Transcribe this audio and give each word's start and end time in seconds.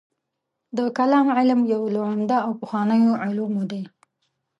د 0.77 0.79
کلام 0.97 1.27
علم 1.37 1.59
یو 1.73 1.83
له 1.95 2.01
عمده 2.09 2.37
او 2.45 2.51
پخوانیو 2.61 3.13
علومو 3.23 3.63
دی. 3.71 3.83